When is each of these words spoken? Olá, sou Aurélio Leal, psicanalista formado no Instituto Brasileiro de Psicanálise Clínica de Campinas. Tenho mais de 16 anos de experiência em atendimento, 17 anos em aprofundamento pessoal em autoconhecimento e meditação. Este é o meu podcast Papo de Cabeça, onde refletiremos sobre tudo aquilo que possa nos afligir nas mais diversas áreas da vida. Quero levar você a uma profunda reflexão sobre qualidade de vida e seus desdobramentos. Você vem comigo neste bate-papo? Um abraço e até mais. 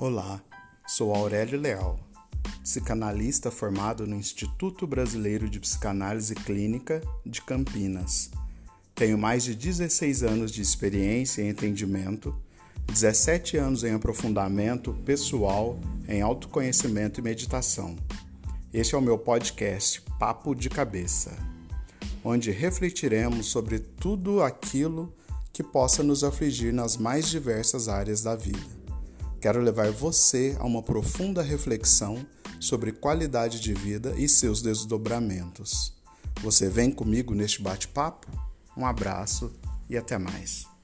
Olá, 0.00 0.40
sou 0.86 1.12
Aurélio 1.12 1.60
Leal, 1.60 1.98
psicanalista 2.62 3.50
formado 3.50 4.06
no 4.06 4.14
Instituto 4.14 4.86
Brasileiro 4.86 5.50
de 5.50 5.58
Psicanálise 5.58 6.36
Clínica 6.36 7.02
de 7.26 7.42
Campinas. 7.42 8.30
Tenho 8.94 9.18
mais 9.18 9.42
de 9.42 9.56
16 9.56 10.22
anos 10.22 10.52
de 10.52 10.62
experiência 10.62 11.42
em 11.42 11.50
atendimento, 11.50 12.32
17 12.86 13.56
anos 13.56 13.82
em 13.82 13.92
aprofundamento 13.92 14.92
pessoal 15.04 15.76
em 16.06 16.22
autoconhecimento 16.22 17.18
e 17.18 17.22
meditação. 17.24 17.96
Este 18.72 18.94
é 18.94 18.98
o 18.98 19.02
meu 19.02 19.18
podcast 19.18 20.00
Papo 20.16 20.54
de 20.54 20.70
Cabeça, 20.70 21.36
onde 22.22 22.52
refletiremos 22.52 23.46
sobre 23.46 23.80
tudo 23.80 24.44
aquilo 24.44 25.12
que 25.52 25.64
possa 25.64 26.04
nos 26.04 26.22
afligir 26.22 26.72
nas 26.72 26.96
mais 26.96 27.28
diversas 27.28 27.88
áreas 27.88 28.22
da 28.22 28.36
vida. 28.36 28.78
Quero 29.40 29.60
levar 29.60 29.90
você 29.92 30.56
a 30.58 30.64
uma 30.64 30.82
profunda 30.82 31.42
reflexão 31.42 32.26
sobre 32.58 32.92
qualidade 32.92 33.60
de 33.60 33.72
vida 33.72 34.14
e 34.16 34.28
seus 34.28 34.60
desdobramentos. 34.60 35.94
Você 36.42 36.68
vem 36.68 36.90
comigo 36.90 37.34
neste 37.34 37.62
bate-papo? 37.62 38.26
Um 38.76 38.84
abraço 38.84 39.52
e 39.88 39.96
até 39.96 40.18
mais. 40.18 40.77